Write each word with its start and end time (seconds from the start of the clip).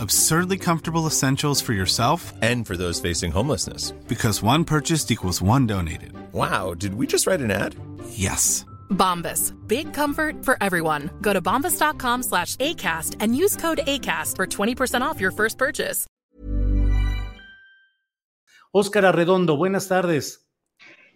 Absurdly 0.00 0.58
comfortable 0.58 1.06
essentials 1.06 1.60
for 1.60 1.72
yourself 1.72 2.32
And 2.42 2.66
for 2.66 2.76
those 2.76 3.00
facing 3.00 3.32
homelessness. 3.32 3.92
because 4.08 4.42
one 4.42 4.64
purchased 4.64 5.10
equals 5.10 5.42
one 5.42 5.66
donated. 5.66 6.12
Wow, 6.32 6.74
did 6.74 6.94
we 6.94 7.06
just 7.06 7.26
write 7.26 7.40
an 7.40 7.50
ad? 7.50 7.74
Yes. 8.10 8.64
Bombas. 8.90 9.52
Big 9.66 9.92
comfort 9.92 10.44
for 10.44 10.56
everyone. 10.62 11.10
Go 11.20 11.32
to 11.32 11.40
bombas.com 11.42 12.22
slash 12.22 12.56
ACAST 12.56 13.16
and 13.20 13.34
use 13.36 13.56
code 13.56 13.80
ACAST 13.86 14.36
for 14.36 14.46
20% 14.46 15.02
off 15.02 15.20
your 15.20 15.30
first 15.32 15.58
purchase. 15.58 16.06
Óscar 18.74 19.04
Arredondo, 19.04 19.56
buenas 19.56 19.88
tardes. 19.88 20.40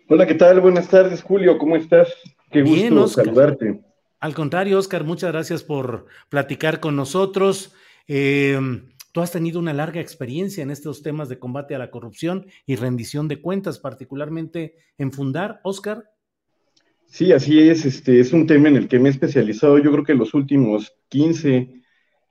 Hola, 0.09 0.27
¿qué 0.27 0.35
tal? 0.35 0.61
Buenas 0.61 0.89
tardes, 0.89 1.23
Julio. 1.23 1.59
¿Cómo 1.59 1.77
estás? 1.77 2.09
Qué 2.51 2.63
gusto 2.63 2.75
Bien, 2.75 2.99
Oscar. 2.99 3.25
saludarte. 3.27 3.81
Al 4.21 4.35
contrario, 4.35 4.79
Óscar, 4.79 5.05
muchas 5.05 5.33
gracias 5.33 5.63
por 5.63 6.07
platicar 6.29 6.81
con 6.81 6.97
nosotros. 6.97 7.73
Eh, 8.09 8.59
tú 9.13 9.21
has 9.21 9.31
tenido 9.31 9.59
una 9.59 9.73
larga 9.73 10.01
experiencia 10.01 10.63
en 10.63 10.71
estos 10.71 11.03
temas 11.03 11.29
de 11.29 11.39
combate 11.39 11.75
a 11.75 11.79
la 11.79 11.91
corrupción 11.91 12.47
y 12.67 12.77
rendición 12.77 13.29
de 13.29 13.41
cuentas, 13.41 13.79
particularmente 13.79 14.75
en 14.99 15.13
Fundar, 15.13 15.61
Óscar. 15.65 16.05
Sí, 17.07 17.33
así 17.33 17.59
es. 17.61 17.85
Este 17.85 18.21
es 18.21 18.33
un 18.33 18.47
tema 18.47 18.69
en 18.69 18.77
el 18.77 18.89
que 18.89 18.99
me 18.99 19.09
he 19.09 19.13
especializado, 19.13 19.79
yo 19.79 19.93
creo 19.93 20.05
que 20.05 20.15
los 20.15 20.33
últimos 20.33 20.95
15 21.09 21.83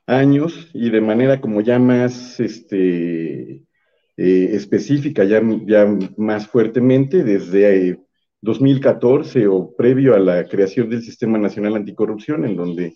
años 0.08 0.70
y 0.74 0.90
de 0.90 1.02
manera 1.02 1.40
como 1.40 1.62
ya 1.62 1.80
más 1.80 2.40
este, 2.40 3.64
eh, 4.18 4.50
específica, 4.54 5.24
ya, 5.24 5.42
más 6.18 6.48
fuertemente, 6.48 7.24
desde 7.24 7.90
eh, 7.90 8.00
2014 8.42 9.48
o 9.48 9.76
previo 9.76 10.16
a 10.16 10.20
la 10.20 10.48
creación 10.48 10.90
del 10.90 11.04
Sistema 11.04 11.38
Nacional 11.38 11.76
Anticorrupción, 11.76 12.46
en 12.46 12.56
donde 12.56 12.96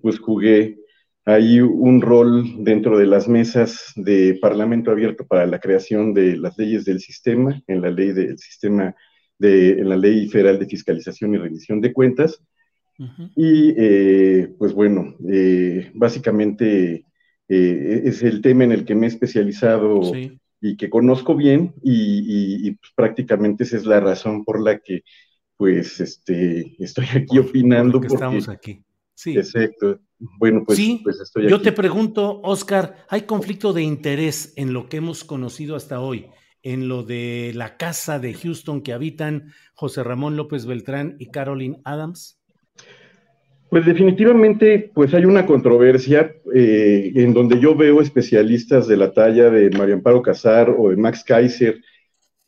pues 0.00 0.18
jugué 0.18 0.81
ahí 1.24 1.60
un 1.60 2.00
rol 2.00 2.64
dentro 2.64 2.98
de 2.98 3.06
las 3.06 3.28
mesas 3.28 3.92
de 3.96 4.38
Parlamento 4.40 4.90
Abierto 4.90 5.26
para 5.26 5.46
la 5.46 5.58
creación 5.60 6.14
de 6.14 6.36
las 6.36 6.58
leyes 6.58 6.84
del 6.84 7.00
sistema, 7.00 7.60
en 7.66 7.80
la 7.80 7.90
ley 7.90 8.12
del 8.12 8.38
sistema, 8.38 8.94
de, 9.38 9.70
en 9.72 9.88
la 9.88 9.96
ley 9.96 10.28
federal 10.28 10.58
de 10.58 10.66
fiscalización 10.66 11.34
y 11.34 11.38
rendición 11.38 11.80
de 11.80 11.92
cuentas. 11.92 12.42
Y 13.34 13.74
eh, 13.76 14.52
pues 14.58 14.72
bueno, 14.72 15.16
eh, 15.28 15.90
básicamente 15.94 17.04
eh, 17.48 18.02
es 18.04 18.22
el 18.22 18.40
tema 18.40 18.64
en 18.64 18.72
el 18.72 18.84
que 18.84 18.94
me 18.94 19.06
he 19.06 19.08
especializado 19.08 20.02
Sí. 20.14 20.38
y 20.60 20.76
que 20.76 20.88
conozco 20.88 21.34
bien 21.34 21.72
y, 21.82 21.92
y- 21.92 22.68
y, 22.68 22.70
pues, 22.72 22.92
prácticamente 22.94 23.64
esa 23.64 23.76
es 23.78 23.86
la 23.86 23.98
razón 23.98 24.44
por 24.44 24.60
la 24.62 24.78
que 24.78 25.02
pues 25.56 25.98
este, 26.00 26.76
estoy 26.78 27.06
aquí 27.16 27.38
opinando. 27.38 28.00
que 28.00 28.06
porque- 28.08 28.14
estamos 28.24 28.48
aquí. 28.48 28.82
Sí. 29.14 29.36
Exacto. 29.36 30.00
Bueno, 30.38 30.62
pues, 30.64 30.78
sí, 30.78 31.00
pues 31.02 31.20
estoy 31.20 31.48
yo 31.48 31.56
aquí. 31.56 31.64
te 31.64 31.72
pregunto, 31.72 32.40
Óscar, 32.42 33.06
¿hay 33.08 33.22
conflicto 33.22 33.72
de 33.72 33.82
interés 33.82 34.52
en 34.56 34.72
lo 34.72 34.88
que 34.88 34.98
hemos 34.98 35.24
conocido 35.24 35.76
hasta 35.76 36.00
hoy? 36.00 36.26
En 36.62 36.88
lo 36.88 37.02
de 37.02 37.52
la 37.54 37.76
casa 37.76 38.20
de 38.20 38.34
Houston 38.34 38.82
que 38.82 38.92
habitan 38.92 39.52
José 39.74 40.04
Ramón 40.04 40.36
López 40.36 40.64
Beltrán 40.64 41.16
y 41.18 41.30
Caroline 41.30 41.80
Adams. 41.84 42.40
Pues 43.68 43.86
definitivamente, 43.86 44.90
pues 44.94 45.14
hay 45.14 45.24
una 45.24 45.46
controversia 45.46 46.30
eh, 46.54 47.10
en 47.14 47.32
donde 47.32 47.58
yo 47.58 47.74
veo 47.74 48.00
especialistas 48.00 48.86
de 48.86 48.98
la 48.98 49.12
talla 49.12 49.50
de 49.50 49.70
Mario 49.70 49.94
Amparo 49.94 50.20
Casar 50.20 50.74
o 50.76 50.90
de 50.90 50.96
Max 50.96 51.24
Kaiser 51.24 51.80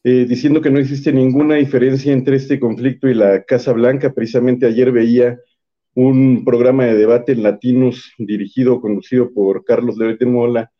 eh, 0.06 0.26
diciendo 0.28 0.60
que 0.60 0.70
no 0.70 0.78
existe 0.78 1.14
ninguna 1.14 1.54
diferencia 1.54 2.12
entre 2.12 2.36
este 2.36 2.60
conflicto 2.60 3.08
y 3.08 3.14
la 3.14 3.42
Casa 3.44 3.72
Blanca. 3.72 4.12
Precisamente 4.12 4.66
ayer 4.66 4.92
veía 4.92 5.40
un 5.94 6.44
programa 6.44 6.84
de 6.86 6.94
debate 6.96 7.32
en 7.32 7.42
latinos 7.42 8.12
dirigido, 8.18 8.80
conducido 8.80 9.32
por 9.32 9.64
Carlos 9.64 9.96
Levet 9.96 10.18
de 10.18 10.26
Mola, 10.26 10.70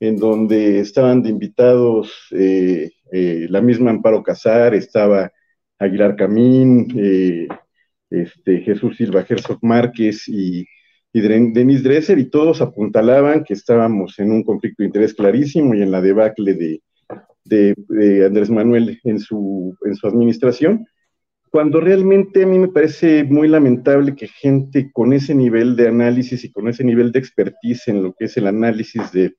en 0.00 0.16
donde 0.16 0.80
estaban 0.80 1.22
de 1.22 1.30
invitados 1.30 2.12
eh, 2.32 2.90
eh, 3.12 3.46
la 3.48 3.60
misma 3.60 3.90
Amparo 3.90 4.22
Casar, 4.22 4.74
estaba 4.74 5.30
Aguilar 5.78 6.16
Camín, 6.16 6.92
eh, 6.96 7.48
este, 8.10 8.60
Jesús 8.60 8.96
Silva 8.96 9.24
Herzog 9.28 9.58
Márquez 9.62 10.28
y, 10.28 10.66
y 11.12 11.20
Dren- 11.20 11.52
Denis 11.52 11.82
Dresser, 11.82 12.18
y 12.18 12.28
todos 12.30 12.60
apuntalaban 12.60 13.44
que 13.44 13.54
estábamos 13.54 14.18
en 14.18 14.32
un 14.32 14.42
conflicto 14.42 14.82
de 14.82 14.88
interés 14.88 15.14
clarísimo 15.14 15.74
y 15.74 15.82
en 15.82 15.90
la 15.90 16.00
debacle 16.00 16.54
de, 16.54 16.82
de- 17.44 17.74
de 17.88 18.26
Andrés 18.26 18.50
Manuel 18.50 18.98
en 19.04 19.18
su, 19.20 19.76
en 19.84 19.94
su 19.94 20.06
administración, 20.08 20.86
cuando 21.54 21.80
realmente 21.80 22.42
a 22.42 22.46
mí 22.48 22.58
me 22.58 22.66
parece 22.66 23.22
muy 23.22 23.46
lamentable 23.46 24.16
que 24.16 24.26
gente 24.26 24.90
con 24.92 25.12
ese 25.12 25.36
nivel 25.36 25.76
de 25.76 25.86
análisis 25.86 26.42
y 26.42 26.50
con 26.50 26.66
ese 26.66 26.82
nivel 26.82 27.12
de 27.12 27.20
expertise 27.20 27.86
en 27.86 28.02
lo 28.02 28.12
que 28.12 28.24
es 28.24 28.36
el 28.36 28.48
análisis 28.48 29.12
de 29.12 29.36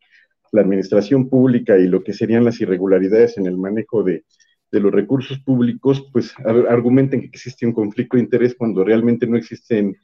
la 0.54 0.62
administración 0.62 1.28
pública 1.28 1.78
y 1.78 1.88
lo 1.88 2.06
que 2.06 2.14
serían 2.14 2.46
las 2.46 2.62
irregularidades 2.62 3.38
en 3.38 3.48
el 3.48 3.58
manejo 3.58 4.02
de, 4.02 4.24
los 4.72 4.94
recursos 4.94 5.40
públicos, 5.40 6.08
pues 6.14 6.34
ar- 6.46 6.68
argumenten 6.70 7.20
que 7.20 7.28
existe 7.28 7.66
un 7.66 7.74
conflicto 7.74 8.16
de 8.16 8.24
interés 8.24 8.56
cuando 8.58 8.86
realmente 8.86 9.28
no 9.28 9.36
existen 9.36 9.98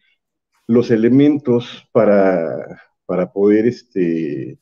los 0.68 0.92
elementos 0.92 1.88
para, 1.94 2.58
para 3.06 3.32
poder 3.32 3.68
este, 3.68 4.60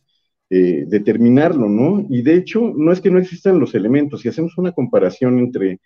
eh, 0.52 0.86
determinarlo, 0.88 1.68
¿no? 1.68 2.06
Y 2.12 2.22
de 2.22 2.36
hecho, 2.36 2.72
no 2.78 2.92
es 2.92 3.02
que 3.02 3.10
no 3.10 3.18
existan 3.18 3.60
los 3.60 3.74
elementos, 3.74 4.22
si 4.22 4.30
hacemos 4.30 4.56
una 4.60 4.72
comparación 4.72 5.40
entre 5.40 5.80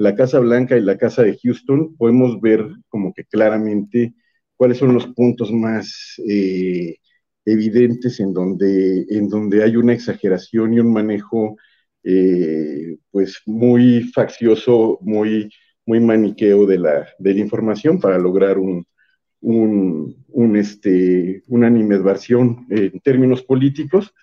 la 0.00 0.14
Casa 0.14 0.38
Blanca 0.38 0.78
y 0.78 0.80
la 0.80 0.96
Casa 0.96 1.22
de 1.22 1.38
Houston, 1.42 1.94
podemos 1.98 2.40
ver 2.40 2.66
como 2.88 3.12
que 3.12 3.24
claramente 3.24 4.14
cuáles 4.56 4.78
son 4.78 4.94
los 4.94 5.06
puntos 5.08 5.52
más 5.52 6.14
eh, 6.26 6.96
evidentes 7.44 8.18
en 8.18 8.32
donde, 8.32 9.04
en 9.10 9.28
donde 9.28 9.62
hay 9.62 9.76
una 9.76 9.92
exageración 9.92 10.72
y 10.72 10.80
un 10.80 10.90
manejo 10.90 11.58
eh, 12.02 12.96
pues 13.10 13.42
muy 13.44 14.04
faccioso, 14.14 14.98
muy, 15.02 15.52
muy 15.84 16.00
maniqueo 16.00 16.64
de 16.64 16.78
la, 16.78 17.06
de 17.18 17.34
la 17.34 17.40
información 17.40 18.00
para 18.00 18.18
lograr 18.18 18.56
un, 18.56 18.86
un, 19.42 20.24
un, 20.28 20.56
este, 20.56 21.42
una 21.46 21.66
animadversión 21.66 22.66
en 22.70 22.98
términos 23.00 23.42
políticos, 23.42 24.14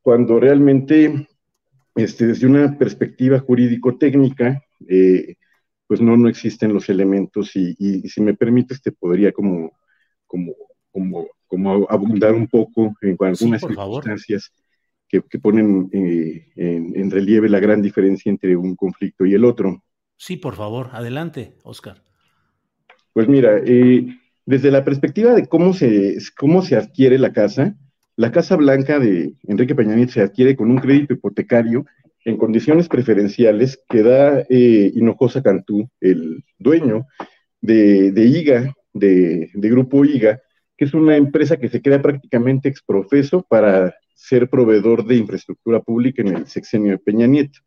cuando 0.00 0.40
realmente 0.40 1.28
este, 1.96 2.28
desde 2.28 2.46
una 2.46 2.78
perspectiva 2.78 3.40
jurídico-técnica, 3.40 4.62
eh, 4.88 5.36
pues 5.86 6.00
no, 6.00 6.16
no 6.16 6.28
existen 6.28 6.72
los 6.74 6.88
elementos 6.88 7.56
y, 7.56 7.74
y- 7.78 8.06
y 8.06 8.08
si 8.08 8.20
me 8.22 8.34
permites 8.34 8.82
te 8.82 8.92
podría 8.92 9.32
como, 9.32 9.72
como, 10.26 10.54
como, 10.92 11.28
como 11.48 11.86
abundar 11.90 12.34
un 12.34 12.48
poco 12.48 12.94
en 13.02 13.16
algunas 13.20 13.64
favor. 13.74 14.04
circunstancias 14.04 14.52
que, 15.08 15.22
que 15.22 15.38
ponen 15.38 15.88
eh, 15.92 16.52
en, 16.56 16.96
en 16.96 17.10
relieve 17.10 17.48
la 17.48 17.60
gran 17.60 17.82
diferencia 17.82 18.30
entre 18.30 18.56
un 18.56 18.76
conflicto 18.76 19.26
y 19.26 19.34
el 19.34 19.44
otro. 19.44 19.82
Sí, 20.18 20.36
por 20.36 20.54
favor, 20.54 20.90
adelante, 20.92 21.56
Óscar. 21.64 22.04
Pues 23.12 23.28
mira, 23.28 23.58
eh, 23.64 24.06
desde 24.46 24.70
la 24.70 24.84
perspectiva 24.84 25.34
de 25.34 25.46
cómo 25.46 25.72
se, 25.74 26.16
cómo 26.36 26.62
se 26.62 26.76
adquiere 26.76 27.18
la 27.18 27.32
casa, 27.32 27.76
la 28.16 28.32
Casa 28.32 28.56
Blanca 28.56 28.98
de 28.98 29.34
Enrique 29.46 29.74
Peña 29.74 29.94
Nieto 29.94 30.12
se 30.12 30.22
adquiere 30.22 30.56
con 30.56 30.70
un 30.70 30.78
crédito 30.78 31.14
hipotecario 31.14 31.84
en 32.28 32.36
condiciones 32.36 32.88
preferenciales 32.88 33.80
que 33.88 34.02
da 34.02 34.40
eh, 34.50 34.92
Hinojosa 34.94 35.42
Cantú, 35.42 35.88
el 36.00 36.44
dueño 36.58 37.06
de, 37.62 38.12
IGA, 38.14 38.74
de, 38.92 39.50
Grupo 39.54 40.04
IGA, 40.04 40.40
que 40.76 40.84
es 40.84 40.92
una 40.92 41.16
empresa 41.16 41.56
que 41.56 41.70
se 41.70 41.80
crea 41.80 42.02
prácticamente 42.02 42.68
exprofeso 42.68 43.42
para 43.48 43.94
ser 44.14 44.50
proveedor 44.50 45.06
de 45.06 45.16
infraestructura 45.16 45.80
pública 45.80 46.20
en 46.20 46.36
el 46.36 46.46
sexenio 46.46 46.92
de 46.92 46.98
Peña 46.98 47.26
Nieto. 47.26 47.60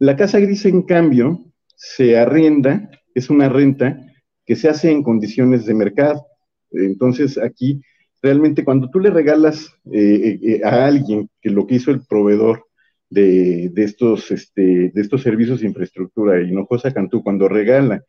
La 0.00 0.16
casa 0.16 0.40
gris, 0.40 0.64
en 0.64 0.82
cambio, 0.82 1.44
se 1.76 2.18
arrienda, 2.18 2.90
es 3.14 3.30
una 3.30 3.48
renta 3.48 4.00
que 4.44 4.56
se 4.56 4.68
hace 4.68 4.90
en 4.90 5.04
condiciones 5.04 5.66
de 5.66 5.74
mercado. 5.74 6.26
Entonces, 6.72 7.38
aquí, 7.38 7.80
realmente, 8.22 8.64
cuando 8.64 8.90
tú 8.90 8.98
le 8.98 9.10
regalas 9.10 9.68
eh, 9.92 10.38
eh, 10.42 10.60
a 10.64 10.86
alguien 10.86 11.30
que 11.40 11.50
lo 11.50 11.66
que 11.66 11.76
hizo 11.76 11.92
el 11.92 12.04
proveedor 12.04 12.67
de, 13.10 13.72
estos, 13.76 14.30
este, 14.30 14.90
de 14.90 15.00
estos 15.00 15.22
servicios 15.22 15.60
de 15.60 15.66
infraestructura, 15.66 16.40
Hinojosa 16.40 16.92
Cantú, 16.92 17.22
cuando 17.22 17.48
regala 17.48 18.04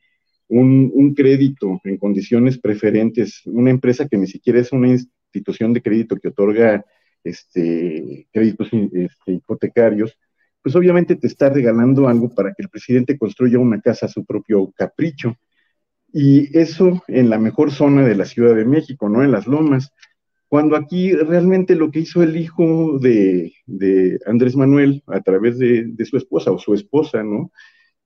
un, 0.48 0.92
un, 0.94 1.14
crédito 1.14 1.80
en 1.84 1.98
condiciones 1.98 2.58
preferentes, 2.58 3.42
una 3.46 3.70
empresa 3.70 4.08
que 4.08 4.18
ni 4.18 4.28
siquiera 4.28 4.60
es 4.60 4.72
una 4.72 4.90
institución 4.90 5.74
de 5.74 5.82
crédito 5.82 6.16
que 6.16 6.30
otorga 6.30 6.84
este, 7.24 8.28
créditos 8.32 8.70
este, 8.74 9.32
hipotecarios, 9.34 10.18
pues 10.62 10.76
obviamente 10.76 11.16
te 11.16 11.28
está 11.28 11.50
regalando 11.50 12.08
algo 12.08 12.30
para 12.34 12.54
que 12.54 12.64
el 12.64 12.70
presidente 12.70 13.18
construya 13.18 13.60
una 13.60 13.80
casa 13.82 14.08
a 14.08 14.10
su 14.10 14.26
propio 14.26 14.72
capricho. 14.76 15.36
Y 16.12 16.58
eso 16.58 17.04
en 17.08 17.30
la 17.30 17.38
mejor 17.38 17.72
zona 17.72 18.06
de 18.06 18.16
la 18.16 18.26
Ciudad 18.26 18.56
de 18.56 18.66
México, 18.66 19.10
¿no? 19.10 19.24
En 19.24 19.32
las 19.32 19.48
lomas. 19.48 19.94
Cuando 20.50 20.76
aquí 20.76 21.14
realmente 21.14 21.76
lo 21.76 21.92
que 21.92 22.00
hizo 22.00 22.22
el 22.24 22.36
hijo 22.36 23.00
de, 23.00 23.54
Andrés 24.26 24.56
Manuel 24.56 25.04
a 25.08 25.22
través 25.22 25.58
de, 25.58 25.94
su 26.06 26.18
esposa 26.18 26.52
o 26.52 26.60
su 26.60 26.74
esposa, 26.74 27.24
¿no? 27.24 27.52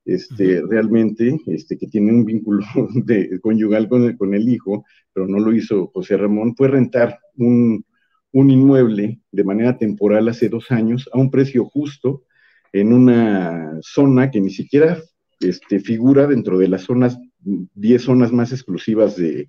Este, 0.04 0.62
realmente, 0.68 1.40
este, 1.46 1.78
que 1.78 1.86
tiene 1.86 2.12
un 2.12 2.24
vínculo 2.24 2.64
de, 2.94 3.40
conyugal 3.40 3.88
con 3.88 4.04
el, 4.04 4.16
con 4.16 4.34
el 4.34 4.48
hijo, 4.48 4.84
pero 5.12 5.26
no 5.26 5.38
lo 5.38 5.52
hizo 5.54 5.88
José 5.88 6.16
Ramón, 6.18 6.54
fue 6.54 6.68
rentar 6.68 7.18
un, 7.36 7.84
un 8.32 8.50
inmueble 8.50 9.20
de 9.32 9.44
manera 9.44 9.78
temporal 9.78 10.28
hace 10.28 10.48
dos 10.48 10.70
años 10.70 11.08
a 11.12 11.18
un 11.18 11.30
precio 11.30 11.64
justo 11.64 12.24
en 12.72 12.92
una 12.92 13.78
zona 13.80 14.30
que 14.30 14.40
ni 14.40 14.50
siquiera 14.50 14.98
este, 15.38 15.78
figura 15.78 16.26
dentro 16.26 16.58
de 16.58 16.68
las 16.68 16.82
zonas, 16.82 17.18
10 17.38 18.02
zonas 18.02 18.32
más 18.32 18.50
exclusivas 18.52 19.16
de, 19.16 19.48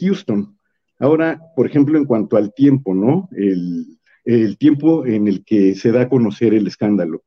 Houston. 0.00 0.57
Ahora, 0.98 1.40
por 1.54 1.66
ejemplo, 1.66 1.98
en 1.98 2.04
cuanto 2.04 2.36
al 2.36 2.52
tiempo, 2.52 2.94
¿no? 2.94 3.28
El, 3.32 3.98
el, 4.24 4.58
tiempo 4.58 5.06
en 5.06 5.28
el 5.28 5.44
que 5.44 5.74
se 5.74 5.92
da 5.92 6.02
a 6.02 6.08
conocer 6.08 6.54
el 6.54 6.66
escándalo. 6.66 7.22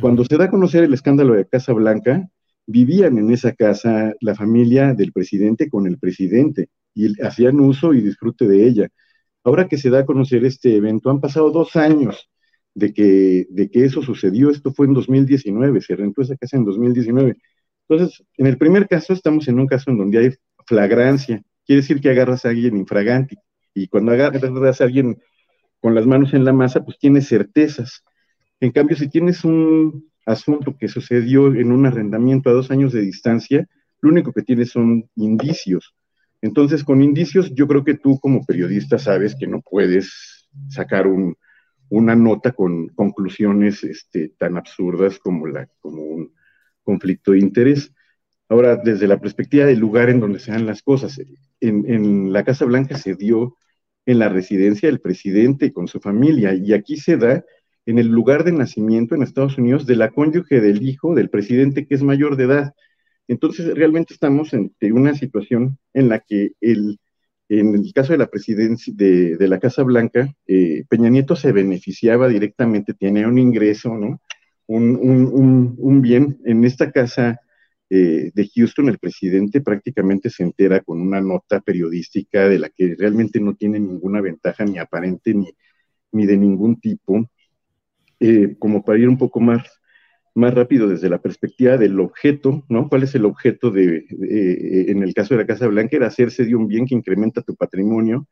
Cuando 0.00 0.24
se 0.24 0.36
da 0.36 0.46
a 0.46 0.50
conocer 0.50 0.84
el 0.84 0.92
escándalo 0.92 1.34
de 1.34 1.46
Casa 1.46 1.72
Blanca, 1.72 2.28
vivían 2.66 3.16
en 3.18 3.30
esa 3.30 3.52
casa 3.52 4.12
la 4.20 4.34
familia 4.34 4.92
del 4.92 5.12
presidente 5.12 5.70
con 5.70 5.86
el 5.86 5.98
presidente 5.98 6.68
y 6.94 7.20
hacían 7.22 7.60
uso 7.60 7.94
y 7.94 8.02
disfrute 8.02 8.46
de 8.46 8.66
ella. 8.66 8.88
Ahora 9.44 9.68
que 9.68 9.78
se 9.78 9.90
da 9.90 10.00
a 10.00 10.06
conocer 10.06 10.44
este 10.44 10.76
evento, 10.76 11.08
han 11.08 11.20
pasado 11.20 11.50
dos 11.50 11.76
años 11.76 12.28
de 12.74 12.92
que, 12.92 13.46
de 13.48 13.70
que 13.70 13.84
eso 13.84 14.02
sucedió. 14.02 14.50
Esto 14.50 14.72
fue 14.72 14.86
en 14.86 14.94
2019, 14.94 15.80
se 15.80 15.96
rentó 15.96 16.22
esa 16.22 16.36
casa 16.36 16.56
en 16.56 16.64
2019. 16.64 17.36
Entonces, 17.88 18.24
en 18.36 18.46
el 18.46 18.58
primer 18.58 18.88
caso, 18.88 19.12
estamos 19.12 19.46
en 19.48 19.60
un 19.60 19.66
caso 19.66 19.90
en 19.90 19.98
donde 19.98 20.18
hay 20.18 20.30
flagrancia. 20.66 21.42
Quiere 21.66 21.82
decir 21.82 22.00
que 22.00 22.10
agarras 22.10 22.44
a 22.44 22.50
alguien 22.50 22.76
infragante. 22.76 23.36
Y 23.74 23.88
cuando 23.88 24.12
agarras 24.12 24.80
a 24.80 24.84
alguien 24.84 25.20
con 25.80 25.94
las 25.94 26.06
manos 26.06 26.32
en 26.32 26.44
la 26.44 26.52
masa, 26.52 26.84
pues 26.84 26.98
tienes 26.98 27.28
certezas. 27.28 28.02
En 28.60 28.70
cambio, 28.70 28.96
si 28.96 29.08
tienes 29.08 29.44
un 29.44 30.10
asunto 30.24 30.76
que 30.78 30.88
sucedió 30.88 31.54
en 31.54 31.72
un 31.72 31.86
arrendamiento 31.86 32.50
a 32.50 32.54
dos 32.54 32.70
años 32.70 32.92
de 32.92 33.02
distancia, 33.02 33.68
lo 34.00 34.10
único 34.10 34.32
que 34.32 34.42
tienes 34.42 34.70
son 34.70 35.08
indicios. 35.16 35.94
Entonces, 36.42 36.84
con 36.84 37.02
indicios, 37.02 37.52
yo 37.54 37.66
creo 37.66 37.84
que 37.84 37.94
tú 37.94 38.18
como 38.20 38.44
periodista 38.44 38.98
sabes 38.98 39.34
que 39.38 39.46
no 39.46 39.60
puedes 39.60 40.48
sacar 40.68 41.06
una 41.88 42.16
nota 42.16 42.52
con 42.52 42.88
conclusiones 42.88 43.84
este, 43.84 44.30
tan 44.38 44.56
absurdas 44.56 45.18
como, 45.18 45.46
la, 45.46 45.68
como 45.80 46.02
un 46.02 46.32
conflicto 46.82 47.32
de 47.32 47.38
interés. 47.38 47.92
Ahora, 48.48 48.76
desde 48.76 49.08
la 49.08 49.18
perspectiva 49.18 49.66
del 49.66 49.78
lugar 49.78 50.08
en 50.08 50.20
donde 50.20 50.38
se 50.38 50.52
dan 50.52 50.66
las 50.66 50.82
cosas, 50.82 51.20
en, 51.60 52.32
la 52.32 52.44
Casa 52.44 52.64
Blanca 52.64 52.96
se 52.96 53.14
dio 53.14 53.56
en 54.06 54.18
la 54.20 54.28
residencia 54.28 54.88
del 54.88 55.00
presidente 55.00 55.72
con 55.72 55.88
su 55.88 56.00
familia, 56.00 56.54
y 56.54 56.72
aquí 56.72 56.96
se 56.96 57.16
da 57.16 57.44
en 57.86 57.98
el 57.98 58.08
lugar 58.08 58.44
de 58.44 58.52
nacimiento 58.52 59.14
en 59.14 59.22
Estados 59.22 59.58
Unidos 59.58 59.86
de 59.86 59.96
la 59.96 60.10
cónyuge 60.10 60.60
del 60.60 60.86
hijo 60.86 61.14
del 61.14 61.30
presidente 61.30 61.86
que 61.86 61.94
es 61.94 62.02
mayor 62.02 62.36
de 62.36 62.44
edad. 62.44 62.74
Entonces, 63.28 63.74
realmente 63.74 64.14
estamos 64.14 64.52
en, 64.52 64.72
una 64.92 65.14
situación 65.14 65.78
en 65.92 66.08
la 66.08 66.20
que 66.20 66.52
el, 66.60 66.98
en 67.48 67.74
el 67.74 67.92
caso 67.92 68.12
de 68.12 68.18
la 68.18 68.28
presidencia 68.28 68.92
de, 68.96 69.36
la 69.48 69.58
Casa 69.58 69.82
Blanca, 69.82 70.32
eh, 70.46 70.84
Peña 70.88 71.10
Nieto 71.10 71.34
se 71.34 71.52
beneficiaba 71.52 72.28
directamente, 72.28 72.94
tiene 72.94 73.26
un 73.26 73.38
ingreso, 73.38 73.94
¿no? 73.94 74.20
Un, 74.68 76.00
bien. 76.02 76.38
En 76.44 76.64
esta 76.64 76.90
casa 76.90 77.40
eh, 77.90 78.30
de 78.34 78.50
Houston, 78.54 78.88
el 78.88 78.98
presidente 78.98 79.60
prácticamente 79.60 80.30
se 80.30 80.42
entera 80.42 80.80
con 80.80 81.00
una 81.00 81.20
nota 81.20 81.60
periodística 81.60 82.48
de 82.48 82.58
la 82.58 82.68
que 82.68 82.96
realmente 82.98 83.40
no 83.40 83.54
tiene 83.54 83.78
ninguna 83.78 84.20
ventaja 84.20 84.64
ni 84.64 84.78
aparente 84.78 85.34
ni, 85.34 85.48
ni 86.12 86.26
de 86.26 86.36
ningún 86.36 86.80
tipo, 86.80 87.28
eh, 88.20 88.56
como 88.58 88.84
para 88.84 88.98
ir 88.98 89.08
un 89.08 89.18
poco 89.18 89.40
más 89.40 89.62
más 90.36 90.52
rápido 90.52 90.86
desde 90.86 91.08
la 91.08 91.22
perspectiva 91.22 91.78
del 91.78 91.98
objeto, 91.98 92.62
¿no? 92.68 92.90
¿Cuál 92.90 93.04
es 93.04 93.14
el 93.14 93.24
objeto 93.24 93.70
de, 93.70 94.04
eh, 94.30 94.84
en 94.88 95.02
el 95.02 95.14
caso 95.14 95.32
de 95.32 95.40
la 95.40 95.46
Casa 95.46 95.66
Blanca? 95.66 95.96
Era 95.96 96.08
hacerse 96.08 96.44
de 96.44 96.54
un 96.54 96.68
bien 96.68 96.84
que 96.84 96.94
incrementa 96.94 97.40
tu 97.40 97.56
patrimonio 97.56 98.28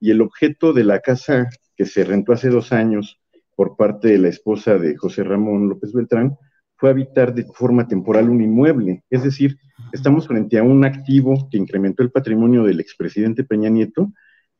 y 0.00 0.10
el 0.10 0.22
objeto 0.22 0.72
de 0.72 0.82
la 0.82 0.98
casa 0.98 1.48
que 1.76 1.86
se 1.86 2.02
rentó 2.02 2.32
hace 2.32 2.48
dos 2.48 2.72
años 2.72 3.20
por 3.54 3.76
parte 3.76 4.08
de 4.08 4.18
la 4.18 4.28
esposa 4.28 4.76
de 4.76 4.96
José 4.96 5.22
Ramón 5.22 5.68
López 5.68 5.92
Beltrán 5.92 6.36
fue 6.76 6.90
habitar 6.90 7.34
de 7.34 7.44
forma 7.44 7.88
temporal 7.88 8.28
un 8.28 8.42
inmueble. 8.42 9.02
Es 9.10 9.24
decir, 9.24 9.56
estamos 9.92 10.26
frente 10.26 10.58
a 10.58 10.62
un 10.62 10.84
activo 10.84 11.48
que 11.50 11.58
incrementó 11.58 12.02
el 12.02 12.10
patrimonio 12.10 12.64
del 12.64 12.80
expresidente 12.80 13.44
Peña 13.44 13.70
Nieto 13.70 14.12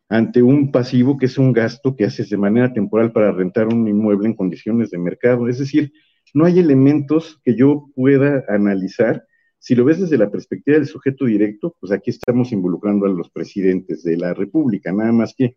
ante 0.08 0.42
un 0.42 0.70
pasivo 0.70 1.18
que 1.18 1.26
es 1.26 1.36
un 1.36 1.52
gasto 1.52 1.96
que 1.96 2.04
haces 2.04 2.30
de 2.30 2.36
manera 2.36 2.72
temporal 2.72 3.12
para 3.12 3.32
rentar 3.32 3.66
un 3.66 3.86
inmueble 3.88 4.28
en 4.28 4.34
condiciones 4.34 4.90
de 4.90 4.98
mercado. 4.98 5.48
Es 5.48 5.58
decir, 5.58 5.92
no 6.32 6.44
hay 6.44 6.58
elementos 6.58 7.40
que 7.44 7.56
yo 7.56 7.86
pueda 7.94 8.44
analizar. 8.48 9.24
Si 9.58 9.74
lo 9.74 9.84
ves 9.84 10.00
desde 10.00 10.18
la 10.18 10.30
perspectiva 10.30 10.76
del 10.76 10.86
sujeto 10.86 11.24
directo, 11.24 11.76
pues 11.80 11.92
aquí 11.92 12.10
estamos 12.10 12.52
involucrando 12.52 13.06
a 13.06 13.08
los 13.08 13.30
presidentes 13.30 14.02
de 14.04 14.16
la 14.16 14.32
República, 14.32 14.92
nada 14.92 15.12
más 15.12 15.34
que 15.36 15.56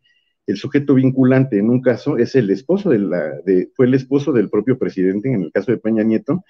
el 0.49 0.57
sujeto 0.57 0.95
vinculante 0.95 1.59
en 1.59 1.69
un 1.69 1.79
caso 1.79 2.17
es 2.17 2.33
el 2.33 2.49
esposo 2.49 2.89
de 2.89 2.97
la, 2.97 3.33
fue 3.75 3.85
el 3.85 3.93
esposo 3.93 4.33
del 4.33 4.49
propio 4.49 4.79
presidente 4.79 5.31
en 5.31 5.43
el 5.43 5.51
caso 5.51 5.71
de 5.71 5.77
Peña 5.77 6.03
Nieto, 6.03 6.43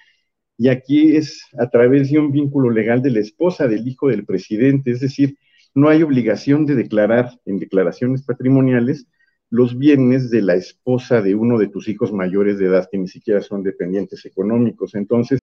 y 0.56 0.68
aquí 0.68 1.16
es 1.16 1.42
a 1.58 1.68
través 1.68 2.10
de 2.10 2.18
un 2.18 2.32
vínculo 2.32 2.70
legal 2.70 3.02
de 3.02 3.10
la 3.10 3.20
esposa 3.20 3.68
del 3.68 3.86
hijo 3.86 4.08
del 4.08 4.24
presidente, 4.24 4.90
es 4.92 5.00
decir, 5.00 5.36
no 5.74 5.90
hay 5.90 6.02
obligación 6.02 6.64
de 6.64 6.76
declarar 6.76 7.30
en 7.44 7.58
declaraciones 7.58 8.22
patrimoniales 8.22 9.06
los 9.50 9.76
bienes 9.76 10.30
de 10.30 10.42
la 10.42 10.54
esposa 10.54 11.20
de 11.20 11.34
uno 11.34 11.58
de 11.58 11.68
tus 11.68 11.86
hijos 11.88 12.10
mayores 12.10 12.58
de 12.58 12.66
edad 12.66 12.88
que 12.90 12.98
ni 12.98 13.08
siquiera 13.08 13.42
son 13.42 13.62
dependientes 13.62 14.24
económicos. 14.24 14.94
Entonces. 14.94 15.38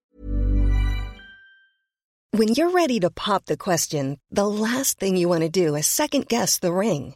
When 2.34 2.54
you're 2.54 2.74
ready 2.74 3.00
to 3.00 3.10
pop 3.10 3.46
the 3.46 3.58
question, 3.58 4.18
the 4.32 4.48
last 4.48 5.00
thing 5.00 5.16
you 5.16 5.30
want 5.30 5.44
to 5.44 5.50
do 5.50 5.76
is 5.76 5.86
second 5.86 6.28
guess 6.28 6.60
the 6.60 6.72
ring. 6.72 7.16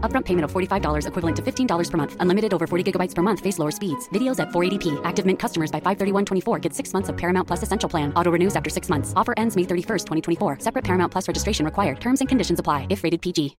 Upfront 0.00 0.24
payment 0.24 0.46
of 0.46 0.50
$45 0.50 1.06
equivalent 1.06 1.36
to 1.36 1.42
$15 1.42 1.90
per 1.90 1.96
month. 1.96 2.16
Unlimited 2.18 2.52
over 2.52 2.66
40 2.66 2.82
gigabytes 2.90 3.14
per 3.14 3.22
month. 3.22 3.38
Face 3.38 3.60
lower 3.60 3.70
speeds. 3.70 4.08
Videos 4.08 4.40
at 4.40 4.48
480p. 4.48 5.00
Active 5.04 5.24
Mint 5.24 5.38
customers 5.38 5.70
by 5.70 5.78
531.24 5.78 6.60
get 6.60 6.74
six 6.74 6.92
months 6.92 7.08
of 7.08 7.16
Paramount 7.16 7.46
Plus 7.46 7.62
Essential 7.62 7.88
Plan. 7.88 8.12
Auto 8.14 8.32
renews 8.32 8.56
after 8.56 8.68
six 8.68 8.88
months. 8.88 9.12
Offer 9.14 9.34
ends 9.36 9.54
May 9.54 9.62
31st, 9.62 10.06
2024. 10.38 10.58
Separate 10.58 10.84
Paramount 10.84 11.12
Plus 11.12 11.28
registration 11.28 11.64
required. 11.64 12.00
Terms 12.00 12.18
and 12.18 12.28
conditions 12.28 12.58
apply 12.58 12.88
if 12.90 13.04
rated 13.04 13.22
PG. 13.22 13.56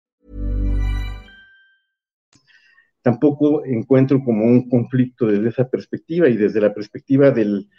tampoco 3.02 3.66
encuentro 3.66 4.24
como 4.24 4.46
un 4.46 4.70
conflicto 4.70 5.28
desde 5.28 5.50
esa 5.50 5.70
perspectiva 5.70 6.30
y 6.30 6.38
desde 6.38 6.62
la 6.62 6.74
perspectiva 6.74 7.32
del, 7.32 7.70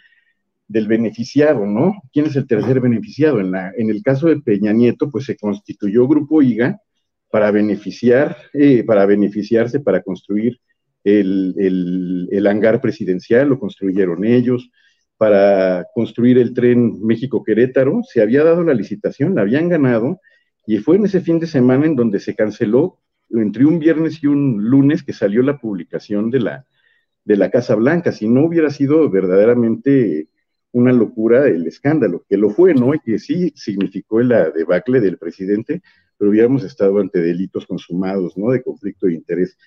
del 0.67 0.87
beneficiado, 0.87 1.65
¿no? 1.65 1.95
¿Quién 2.11 2.25
es 2.25 2.35
el 2.35 2.47
tercer 2.47 2.79
beneficiado? 2.79 3.39
En, 3.39 3.51
la, 3.51 3.71
en 3.77 3.89
el 3.89 4.01
caso 4.03 4.27
de 4.27 4.41
Peña 4.41 4.73
Nieto, 4.73 5.09
pues 5.09 5.25
se 5.25 5.37
constituyó 5.37 6.07
Grupo 6.07 6.41
IGA 6.41 6.79
para 7.33 7.49
beneficiar, 7.49 8.37
eh, 8.53 8.83
para 8.83 9.07
beneficiarse, 9.07 9.79
para 9.79 10.03
construir 10.03 10.59
el, 11.03 11.55
el, 11.57 12.29
el, 12.31 12.45
hangar 12.45 12.79
presidencial, 12.79 13.49
lo 13.49 13.57
construyeron 13.57 14.23
ellos, 14.23 14.69
para 15.17 15.87
construir 15.95 16.37
el 16.37 16.53
tren 16.53 17.01
México-Querétaro, 17.01 18.01
se 18.03 18.21
había 18.21 18.43
dado 18.43 18.63
la 18.63 18.75
licitación, 18.75 19.33
la 19.33 19.41
habían 19.41 19.67
ganado, 19.67 20.19
y 20.67 20.77
fue 20.77 20.97
en 20.97 21.05
ese 21.05 21.21
fin 21.21 21.39
de 21.39 21.47
semana 21.47 21.87
en 21.87 21.95
donde 21.95 22.19
se 22.19 22.35
canceló 22.35 22.99
entre 23.31 23.65
un 23.65 23.79
viernes 23.79 24.21
y 24.21 24.27
un 24.27 24.63
lunes 24.63 25.01
que 25.01 25.11
salió 25.11 25.41
la 25.41 25.57
publicación 25.57 26.29
de 26.29 26.39
la, 26.39 26.67
de 27.25 27.35
la 27.35 27.49
Casa 27.49 27.73
Blanca. 27.73 28.11
Si 28.11 28.29
no 28.29 28.45
hubiera 28.45 28.69
sido 28.69 29.09
verdaderamente 29.09 30.27
una 30.71 30.93
locura 30.93 31.47
el 31.47 31.65
escándalo, 31.65 32.25
que 32.29 32.37
lo 32.37 32.51
fue, 32.51 32.75
¿no? 32.75 32.93
Y 32.93 32.99
que 32.99 33.17
sí 33.17 33.51
significó 33.55 34.21
la 34.21 34.51
debacle 34.51 35.01
del 35.01 35.17
presidente, 35.17 35.81
pero 36.23 36.31
hubiéramos 36.31 36.63
estado 36.63 37.01
ante 37.01 37.19
delitos 37.19 37.67
consumados, 37.67 38.37
¿no? 38.37 38.49
De 38.49 38.63
conflicto 38.63 39.07
de 39.07 39.15
interés. 39.15 39.57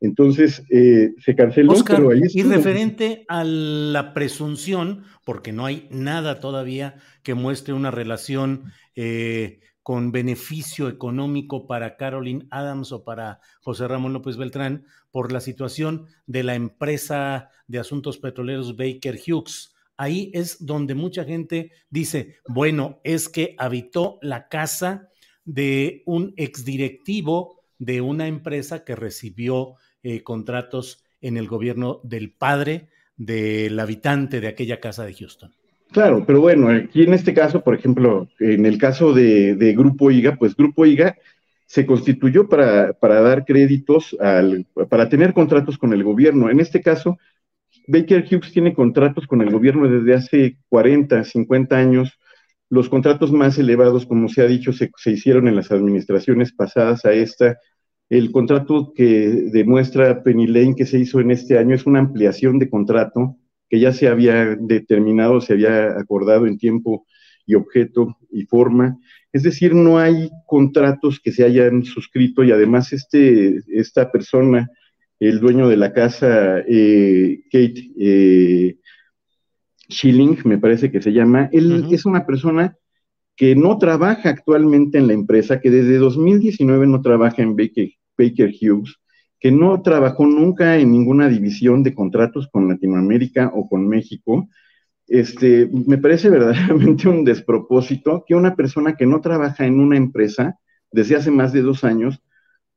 Entonces, 0.00 0.60
eh, 0.68 1.14
se 1.24 1.36
canceló, 1.36 1.72
pero 1.86 2.10
ahí 2.10 2.22
Y 2.34 2.42
referente 2.42 3.24
a 3.28 3.44
la 3.44 4.12
presunción, 4.12 5.04
porque 5.24 5.52
no 5.52 5.66
hay 5.66 5.86
nada 5.92 6.40
todavía 6.40 6.96
que 7.22 7.34
muestre 7.34 7.74
una 7.74 7.92
relación 7.92 8.72
eh, 8.96 9.60
con 9.84 10.10
beneficio 10.10 10.88
económico 10.88 11.68
para 11.68 11.96
Caroline 11.96 12.48
Adams 12.50 12.90
o 12.90 13.04
para 13.04 13.38
José 13.60 13.86
Ramón 13.86 14.12
López 14.12 14.36
Beltrán 14.36 14.86
por 15.12 15.30
la 15.30 15.38
situación 15.38 16.06
de 16.26 16.42
la 16.42 16.56
empresa 16.56 17.50
de 17.68 17.78
asuntos 17.78 18.18
petroleros 18.18 18.76
Baker 18.76 19.16
Hughes. 19.24 19.76
Ahí 19.96 20.32
es 20.34 20.66
donde 20.66 20.96
mucha 20.96 21.24
gente 21.24 21.70
dice, 21.88 22.34
bueno, 22.48 23.00
es 23.04 23.28
que 23.28 23.54
habitó 23.58 24.18
la 24.22 24.48
casa 24.48 25.06
de 25.44 26.02
un 26.06 26.34
exdirectivo 26.36 27.60
de 27.78 28.00
una 28.00 28.26
empresa 28.26 28.84
que 28.84 28.94
recibió 28.94 29.74
eh, 30.02 30.22
contratos 30.22 31.04
en 31.20 31.36
el 31.36 31.48
gobierno 31.48 32.00
del 32.04 32.32
padre 32.32 32.88
del 33.16 33.78
habitante 33.78 34.40
de 34.40 34.48
aquella 34.48 34.80
casa 34.80 35.04
de 35.04 35.14
Houston. 35.14 35.52
Claro, 35.92 36.24
pero 36.24 36.40
bueno, 36.40 36.68
aquí 36.68 37.02
en 37.02 37.14
este 37.14 37.34
caso, 37.34 37.62
por 37.62 37.74
ejemplo, 37.74 38.28
en 38.38 38.64
el 38.64 38.78
caso 38.78 39.12
de, 39.12 39.74
Grupo 39.76 40.10
IGA, 40.10 40.36
pues 40.36 40.54
Grupo 40.54 40.86
IGA 40.86 41.16
se 41.66 41.84
constituyó 41.84 42.48
para, 42.48 42.92
para 42.92 43.20
dar 43.20 43.44
créditos, 43.44 44.16
al, 44.20 44.66
para 44.88 45.08
tener 45.08 45.32
contratos 45.32 45.78
con 45.78 45.92
el 45.92 46.04
gobierno. 46.04 46.48
En 46.48 46.60
este 46.60 46.80
caso, 46.80 47.18
Baker 47.88 48.24
Hughes 48.24 48.52
tiene 48.52 48.72
contratos 48.72 49.26
con 49.26 49.40
el 49.40 49.50
gobierno 49.50 49.88
desde 49.88 50.14
hace 50.14 50.56
40, 50.68 51.24
50 51.24 51.76
años. 51.76 52.19
Los 52.70 52.88
contratos 52.88 53.32
más 53.32 53.58
elevados, 53.58 54.06
como 54.06 54.28
se 54.28 54.42
ha 54.42 54.46
dicho, 54.46 54.72
se, 54.72 54.90
hicieron 55.06 55.48
en 55.48 55.56
las 55.56 55.72
administraciones 55.72 56.52
pasadas 56.52 57.04
a 57.04 57.12
esta. 57.12 57.58
El 58.08 58.30
contrato 58.30 58.92
que 58.94 59.50
demuestra 59.52 60.22
Penny 60.22 60.46
Lane 60.46 60.76
que 60.76 60.86
se 60.86 61.00
hizo 61.00 61.18
en 61.18 61.32
este 61.32 61.58
año 61.58 61.74
es 61.74 61.84
una 61.84 61.98
ampliación 61.98 62.60
de 62.60 62.70
contrato 62.70 63.36
que 63.68 63.80
ya 63.80 63.92
se 63.92 64.06
había 64.06 64.56
determinado, 64.56 65.40
se 65.40 65.54
había 65.54 65.98
acordado 65.98 66.46
en 66.46 66.58
tiempo 66.58 67.06
y 67.44 67.56
objeto 67.56 68.16
y 68.30 68.44
forma. 68.44 68.96
Es 69.32 69.42
decir, 69.42 69.74
no 69.74 69.98
hay 69.98 70.30
contratos 70.46 71.18
que 71.18 71.32
se 71.32 71.44
hayan 71.44 71.84
suscrito 71.84 72.44
y 72.44 72.52
además 72.52 72.92
este, 72.92 73.62
esta 73.66 74.12
persona, 74.12 74.70
el 75.18 75.40
dueño 75.40 75.68
de 75.68 75.76
la 75.76 75.92
casa, 75.92 76.60
eh, 76.68 77.42
Kate 77.50 77.90
eh, 77.98 78.76
Schilling, 79.90 80.38
me 80.44 80.58
parece 80.58 80.90
que 80.90 81.02
se 81.02 81.12
llama, 81.12 81.48
él 81.52 81.86
es 81.90 82.06
una 82.06 82.26
persona 82.26 82.76
que 83.36 83.56
no 83.56 83.78
trabaja 83.78 84.28
actualmente 84.28 84.98
en 84.98 85.06
la 85.06 85.14
empresa, 85.14 85.60
que 85.60 85.70
desde 85.70 85.96
2019 85.96 86.86
no 86.86 87.00
trabaja 87.00 87.42
en 87.42 87.56
Baker, 87.56 87.90
Baker 88.18 88.52
Hughes, 88.60 88.96
que 89.38 89.50
no 89.50 89.80
trabajó 89.80 90.26
nunca 90.26 90.76
en 90.76 90.92
ninguna 90.92 91.28
división 91.28 91.82
de 91.82 91.94
contratos 91.94 92.48
con 92.52 92.68
Latinoamérica 92.68 93.50
o 93.54 93.68
con 93.68 93.88
México, 93.88 94.48
este, 95.08 95.68
me 95.72 95.98
parece 95.98 96.30
verdaderamente 96.30 97.08
un 97.08 97.24
despropósito 97.24 98.24
que 98.26 98.34
una 98.34 98.54
persona 98.54 98.94
que 98.94 99.06
no 99.06 99.20
trabaja 99.20 99.66
en 99.66 99.80
una 99.80 99.96
empresa 99.96 100.58
desde 100.92 101.16
hace 101.16 101.30
más 101.30 101.52
de 101.52 101.62
dos 101.62 101.84
años 101.84 102.22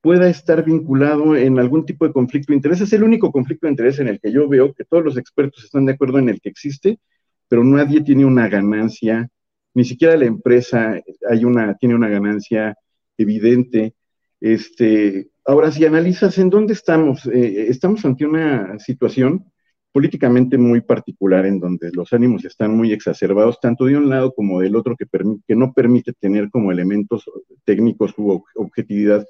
pueda 0.03 0.27
estar 0.27 0.65
vinculado 0.65 1.33
en 1.33 1.57
algún 1.59 1.85
tipo 1.85 2.05
de 2.05 2.11
conflicto 2.11 2.51
de 2.51 2.57
interés. 2.57 2.81
Es 2.81 2.91
el 2.91 3.03
único 3.03 3.31
conflicto 3.31 3.67
de 3.67 3.71
interés 3.71 3.99
en 3.99 4.09
el 4.09 4.19
que 4.19 4.33
yo 4.33 4.49
veo 4.49 4.73
que 4.73 4.83
todos 4.83 5.01
los 5.01 5.17
expertos 5.17 5.63
están 5.63 5.85
de 5.85 5.93
acuerdo 5.93 6.19
en 6.19 6.27
el 6.27 6.41
que 6.41 6.49
existe, 6.49 6.99
pero 7.47 7.63
nadie 7.63 8.01
tiene 8.01 8.25
una 8.25 8.49
ganancia, 8.49 9.29
ni 9.73 9.85
siquiera 9.85 10.17
la 10.17 10.25
empresa 10.25 10.99
hay 11.29 11.45
una, 11.45 11.75
tiene 11.77 11.95
una 11.95 12.09
ganancia 12.09 12.75
evidente. 13.17 13.95
Este, 14.41 15.29
Ahora, 15.45 15.71
si 15.71 15.85
analizas 15.85 16.37
en 16.37 16.49
dónde 16.49 16.73
estamos, 16.73 17.25
eh, 17.27 17.67
estamos 17.69 18.03
ante 18.05 18.25
una 18.25 18.77
situación 18.79 19.45
políticamente 19.91 20.57
muy 20.57 20.81
particular 20.81 21.45
en 21.45 21.59
donde 21.59 21.91
los 21.93 22.11
ánimos 22.11 22.43
están 22.45 22.75
muy 22.75 22.91
exacerbados, 22.91 23.59
tanto 23.61 23.85
de 23.85 23.97
un 23.97 24.09
lado 24.09 24.33
como 24.33 24.59
del 24.59 24.75
otro, 24.75 24.95
que, 24.97 25.05
que 25.47 25.55
no 25.55 25.71
permite 25.73 26.13
tener 26.13 26.49
como 26.49 26.71
elementos 26.71 27.25
técnicos 27.63 28.13
u 28.17 28.43
objetividad 28.55 29.25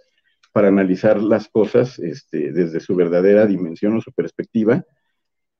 para 0.54 0.70
analizar 0.70 1.22
las 1.22 1.50
cosas 1.50 2.00
este, 2.00 2.54
desde 2.54 2.80
su 2.80 2.96
verdadera 2.96 3.46
dimensión 3.46 3.98
o 3.98 4.02
su 4.02 4.14
perspectiva. 4.14 4.86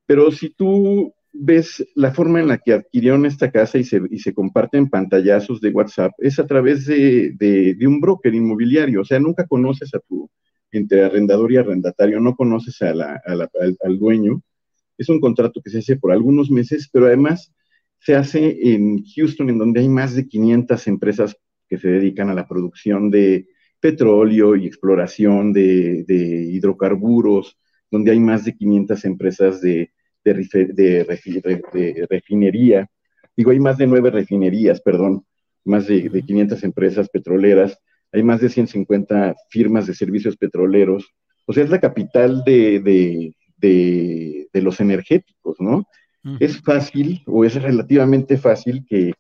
Pero 0.06 0.32
si 0.32 0.52
tú 0.52 1.14
ves 1.34 1.84
la 1.96 2.14
forma 2.14 2.40
en 2.40 2.48
la 2.48 2.60
que 2.60 2.74
adquirieron 2.74 3.26
esta 3.26 3.52
casa 3.52 3.80
y 3.80 3.84
se, 3.84 4.02
y 4.12 4.20
se 4.20 4.34
comparten 4.34 4.90
pantallazos 4.90 5.60
de 5.62 5.72
WhatsApp, 5.72 6.12
es 6.20 6.40
a 6.40 6.46
través 6.46 6.86
de, 6.86 7.32
de, 7.36 7.88
un 7.88 8.00
broker 8.00 8.34
inmobiliario, 8.34 9.02
o 9.02 9.06
sea, 9.06 9.20
nunca 9.20 9.48
conoces 9.48 9.94
a 9.96 10.00
tu, 10.00 10.30
entre 10.72 11.04
arrendador 11.04 11.52
y 11.52 11.58
arrendatario, 11.58 12.20
no 12.20 12.36
conoces 12.36 12.80
a 12.84 12.92
al, 13.26 13.50
al, 13.82 14.00
dueño. 14.00 14.44
Es 14.98 15.10
un 15.10 15.20
contrato 15.20 15.60
que 15.64 15.72
se 15.72 15.80
hace 15.80 15.96
por 15.96 16.12
algunos 16.12 16.52
meses, 16.52 16.88
pero 16.94 17.08
además 17.08 17.52
se 17.98 18.16
hace 18.16 18.74
en 18.74 19.04
Houston, 19.16 19.50
en 19.50 19.58
donde 19.58 19.80
hay 19.80 19.90
más 19.90 20.14
de 20.14 20.28
500 20.28 20.88
empresas 20.88 21.36
que 21.68 21.80
se 21.80 21.88
dedican 21.88 22.30
a 22.30 22.36
la 22.36 22.48
producción 22.48 23.10
de 23.10 23.48
petróleo 23.84 24.56
y 24.56 24.66
exploración 24.66 25.52
de, 25.52 26.06
de 26.08 26.16
hidrocarburos, 26.16 27.58
donde 27.92 28.12
hay 28.12 28.20
más 28.20 28.46
de 28.46 28.56
500 28.56 29.04
empresas 29.04 29.62
de, 29.62 29.92
de, 30.24 32.08
refinería. 32.10 32.88
Digo, 33.36 33.52
hay 33.52 33.60
más 33.60 33.78
de 33.78 33.88
nueve 33.88 34.10
refinerías, 34.10 34.80
perdón, 34.80 35.26
más 35.66 35.88
de, 35.88 36.08
de 36.10 36.22
500 36.22 36.64
empresas 36.64 37.10
petroleras 37.10 37.78
hay 38.14 38.24
más 38.24 38.40
de 38.40 38.50
150 38.50 39.36
firmas 39.50 39.88
de 39.88 39.96
servicios 39.96 40.38
petroleros, 40.38 41.14
o 41.46 41.52
sea, 41.52 41.64
es 41.64 41.72
la 41.72 41.82
capital 41.82 42.44
de, 42.46 43.34
los 44.54 44.80
energéticos, 44.80 45.58
¿no? 45.60 45.86
Es 46.40 46.62
fácil 46.62 47.22
o 47.26 47.44
es 47.44 47.62
relativamente 47.62 48.38
fácil 48.38 48.86
que 48.88 49.12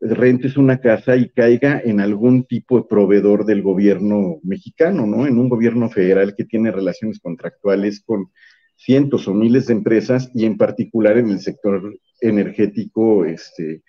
rentes 0.00 0.56
una 0.56 0.80
casa 0.80 1.16
y 1.16 1.28
caiga 1.30 1.80
en 1.84 2.00
algún 2.00 2.44
tipo 2.44 2.78
de 2.78 2.86
proveedor 2.88 3.44
del 3.44 3.62
gobierno 3.62 4.38
mexicano, 4.42 5.06
¿no? 5.06 5.26
En 5.26 5.38
un 5.38 5.48
gobierno 5.48 5.90
federal 5.90 6.34
que 6.36 6.44
tiene 6.44 6.70
relaciones 6.70 7.18
contractuales 7.18 8.02
con 8.04 8.30
cientos 8.76 9.26
o 9.26 9.34
miles 9.34 9.66
de 9.66 9.74
empresas 9.74 10.30
y 10.34 10.44
en 10.44 10.56
particular 10.56 11.18
en 11.18 11.30
el 11.30 11.40
sector 11.40 11.98
energético, 12.20 13.24
este, 13.24 13.82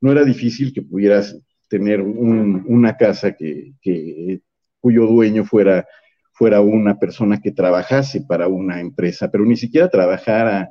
no 0.00 0.12
era 0.12 0.24
difícil 0.24 0.72
que 0.72 0.82
pudieras 0.82 1.38
tener 1.68 2.00
una 2.00 2.96
casa 2.96 3.32
que, 3.32 4.40
cuyo 4.80 5.06
dueño 5.06 5.44
fuera, 5.44 5.86
fuera 6.32 6.60
una 6.62 6.98
persona 6.98 7.40
que 7.40 7.52
trabajase 7.52 8.22
para 8.22 8.48
una 8.48 8.80
empresa, 8.80 9.30
pero 9.30 9.44
ni 9.44 9.56
siquiera 9.56 9.88
trabajara 9.88 10.70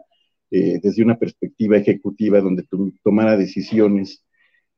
eh, 0.52 0.80
desde 0.82 1.04
una 1.04 1.18
perspectiva 1.18 1.78
ejecutiva 1.78 2.42
donde 2.42 2.66
tomara 3.04 3.38
decisiones. 3.38 4.26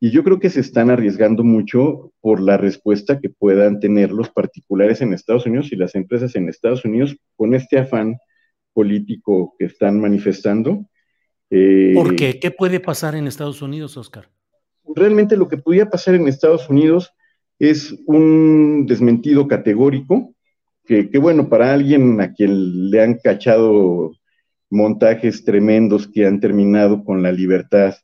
Y 0.02 0.12
yo 0.12 0.24
creo 0.24 0.40
que 0.40 0.50
se 0.50 0.60
están 0.60 0.90
arriesgando 0.90 1.44
mucho 1.44 2.12
por 2.20 2.42
la 2.42 2.58
respuesta 2.58 3.20
que 3.20 3.30
puedan 3.30 3.80
tener 3.80 4.12
los 4.12 4.30
particulares 4.30 5.00
en 5.02 5.14
Estados 5.14 5.46
Unidos 5.46 5.72
y 5.72 5.78
las 5.78 5.96
empresas 5.96 6.36
en 6.36 6.50
Estados 6.50 6.84
Unidos 6.84 7.16
con 7.38 7.54
este 7.54 7.78
afán 7.78 8.18
político 8.74 9.56
que 9.58 9.66
están 9.66 10.02
manifestando. 10.02 10.86
Eh, 11.50 11.92
¿Por 11.94 12.16
qué? 12.18 12.40
¿Qué 12.40 12.52
puede 12.52 12.80
pasar 12.80 13.16
en 13.16 13.28
Estados 13.28 13.62
Unidos, 13.62 13.96
Oscar? 13.96 14.28
realmente 14.96 15.38
lo 15.38 15.48
que 15.48 15.58
podía 15.58 15.90
pasar 15.90 16.16
en 16.16 16.28
Estados 16.28 16.70
Unidos 16.70 17.14
es 17.60 17.96
un 18.06 18.86
desmentido 18.88 19.48
categórico, 19.48 20.34
que, 20.86 21.06
bueno, 21.20 21.48
para 21.48 21.72
alguien 21.72 22.20
a 22.20 22.34
quien 22.34 22.90
le 22.90 23.02
han 23.02 23.14
cachado 23.24 24.12
montajes 24.70 25.46
tremendos 25.46 26.08
que 26.08 26.26
han 26.26 26.42
terminado 26.42 27.06
con 27.06 27.24
la 27.24 27.32
libertad 27.32 27.96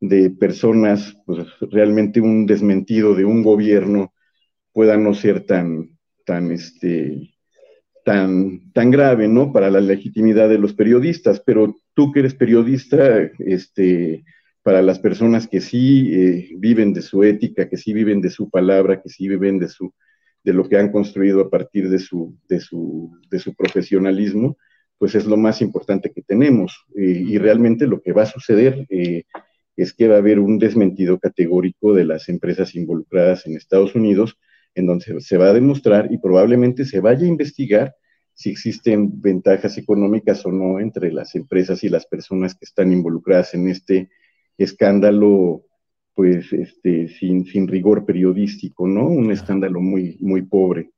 de 0.00 0.30
personas, 0.30 1.16
pues 1.26 1.46
realmente 1.60 2.20
un 2.20 2.46
desmentido 2.46 3.14
de 3.14 3.24
un 3.24 3.42
gobierno 3.42 4.12
pueda 4.72 4.96
no 4.96 5.14
ser 5.14 5.44
tan, 5.44 5.98
tan, 6.24 6.50
este, 6.52 7.34
tan, 8.04 8.72
tan 8.72 8.90
grave, 8.90 9.28
¿no? 9.28 9.52
Para 9.52 9.70
la 9.70 9.80
legitimidad 9.80 10.48
de 10.48 10.58
los 10.58 10.72
periodistas, 10.72 11.42
pero 11.44 11.76
tú 11.94 12.12
que 12.12 12.20
eres 12.20 12.34
periodista, 12.34 13.30
este, 13.38 14.24
para 14.62 14.82
las 14.82 14.98
personas 14.98 15.48
que 15.48 15.60
sí 15.60 16.14
eh, 16.14 16.50
viven 16.56 16.92
de 16.92 17.02
su 17.02 17.22
ética, 17.22 17.68
que 17.68 17.76
sí 17.76 17.92
viven 17.92 18.20
de 18.20 18.30
su 18.30 18.48
palabra, 18.48 19.02
que 19.02 19.08
sí 19.08 19.28
viven 19.28 19.58
de 19.58 19.68
su 19.68 19.92
de 20.42 20.52
lo 20.52 20.68
que 20.68 20.78
han 20.78 20.90
construido 20.90 21.40
a 21.42 21.50
partir 21.50 21.88
de 21.88 21.98
su, 21.98 22.36
de 22.48 22.60
su, 22.60 23.10
de 23.30 23.38
su 23.38 23.54
profesionalismo, 23.54 24.56
pues 24.98 25.14
es 25.14 25.26
lo 25.26 25.36
más 25.36 25.60
importante 25.60 26.12
que 26.12 26.22
tenemos. 26.22 26.84
Eh, 26.96 27.24
y 27.26 27.38
realmente 27.38 27.86
lo 27.86 28.00
que 28.00 28.12
va 28.12 28.22
a 28.22 28.26
suceder 28.26 28.86
eh, 28.88 29.24
es 29.82 29.94
que 29.94 30.08
va 30.08 30.16
a 30.16 30.18
haber 30.18 30.38
un 30.38 30.58
desmentido 30.58 31.18
categórico 31.18 31.94
de 31.94 32.04
las 32.04 32.28
empresas 32.28 32.74
involucradas 32.74 33.46
en 33.46 33.56
Estados 33.56 33.94
Unidos, 33.94 34.36
en 34.74 34.86
donde 34.86 35.20
se 35.20 35.38
va 35.38 35.48
a 35.48 35.54
demostrar 35.54 36.12
y 36.12 36.18
probablemente 36.18 36.84
se 36.84 37.00
vaya 37.00 37.24
a 37.24 37.28
investigar 37.28 37.94
si 38.34 38.50
existen 38.50 39.20
ventajas 39.20 39.78
económicas 39.78 40.44
o 40.44 40.52
no 40.52 40.80
entre 40.80 41.12
las 41.12 41.34
empresas 41.34 41.82
y 41.82 41.88
las 41.88 42.06
personas 42.06 42.54
que 42.54 42.64
están 42.64 42.92
involucradas 42.92 43.54
en 43.54 43.68
este 43.68 44.10
escándalo, 44.58 45.64
pues, 46.14 46.52
este, 46.52 47.08
sin, 47.08 47.46
sin 47.46 47.66
rigor 47.66 48.04
periodístico, 48.04 48.86
¿no? 48.86 49.06
Un 49.06 49.32
escándalo 49.32 49.80
muy, 49.80 50.18
muy 50.20 50.42
pobre. 50.42 50.90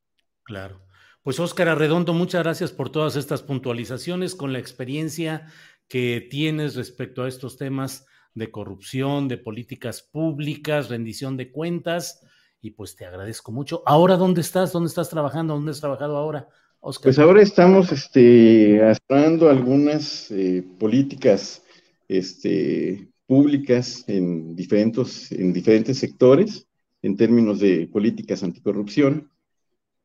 Claro. 0.43 0.83
Pues 1.23 1.39
Óscar 1.39 1.69
Arredondo, 1.69 2.15
muchas 2.15 2.43
gracias 2.43 2.73
por 2.73 2.91
todas 2.91 3.15
estas 3.15 3.43
puntualizaciones 3.43 4.35
con 4.35 4.53
la 4.53 4.59
experiencia 4.59 5.47
que 5.89 6.27
tienes 6.29 6.75
respecto 6.75 7.23
a 7.23 7.29
estos 7.29 7.57
temas 7.57 8.07
de 8.35 8.51
corrupción, 8.51 9.29
de 9.29 9.39
políticas 9.39 10.03
públicas, 10.03 10.89
rendición 10.89 11.37
de 11.37 11.51
cuentas, 11.51 12.21
y 12.61 12.71
pues 12.71 12.95
te 12.97 13.05
agradezco 13.05 13.53
mucho. 13.53 13.83
Ahora, 13.87 14.17
¿dónde 14.17 14.41
estás? 14.41 14.73
¿Dónde 14.73 14.89
estás 14.89 15.11
trabajando? 15.11 15.55
¿Dónde 15.55 15.73
has 15.73 15.81
trabajado 15.81 16.17
ahora, 16.17 16.49
Oscar? 16.81 17.05
Pues 17.05 17.19
ahora 17.19 17.43
estamos 17.43 17.91
este, 17.91 18.81
algunas 18.81 20.31
eh, 20.31 20.65
políticas 20.79 21.63
este, 22.09 23.09
públicas 23.27 24.05
en 24.07 24.55
diferentes, 24.55 25.33
en 25.33 25.53
diferentes 25.53 25.99
sectores 25.99 26.67
en 27.03 27.17
términos 27.17 27.59
de 27.59 27.89
políticas 27.89 28.43
anticorrupción 28.43 29.31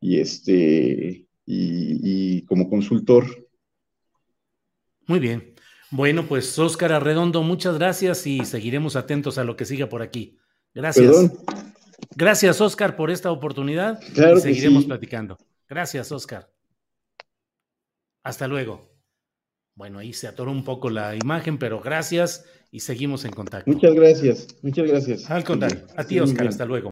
y, 0.02 0.20
este, 0.20 1.28
y, 1.46 2.42
como 2.44 2.70
consultor. 2.70 3.48
Muy 5.06 5.20
bien. 5.20 5.54
Bueno, 5.90 6.26
pues 6.28 6.58
Óscar 6.60 6.92
Arredondo, 6.92 7.44
muchas 7.44 7.78
gracias 7.78 8.28
y 8.28 8.44
seguiremos 8.46 8.96
atentos 8.96 9.38
a 9.38 9.44
lo 9.44 9.56
que 9.56 9.66
siga 9.66 9.88
por 9.88 10.02
aquí. 10.02 10.38
Gracias. 10.74 11.32
Gracias, 12.16 12.62
Óscar, 12.62 12.96
por 12.96 13.10
esta 13.10 13.32
oportunidad. 13.32 14.00
Claro 14.14 14.38
y 14.38 14.42
seguiremos 14.42 14.86
platicando. 14.86 15.38
Gracias, 15.70 16.12
Óscar. 16.12 16.52
Hasta 18.24 18.48
luego. 18.48 18.94
Bueno, 19.76 20.00
ahí 20.00 20.12
se 20.12 20.28
atoró 20.28 20.52
un 20.52 20.64
poco 20.64 20.90
la 20.90 21.16
imagen, 21.16 21.58
pero 21.58 21.80
gracias 21.80 22.46
y 22.72 22.82
seguimos 22.82 23.24
en 23.26 23.32
contacto. 23.32 23.72
Muchas 23.72 23.94
gracias, 23.94 24.48
muchas 24.62 24.88
gracias. 24.88 25.30
Al 25.32 25.44
contrario, 25.44 25.86
a 25.96 26.04
ti, 26.04 26.20
Oscar, 26.20 26.48
hasta 26.48 26.66
luego. 26.66 26.92